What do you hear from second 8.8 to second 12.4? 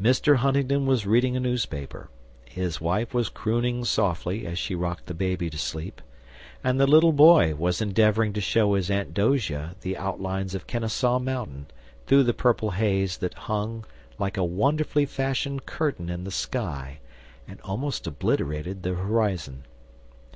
Aunt Dosia the outlines of Kennesaw Mountain through the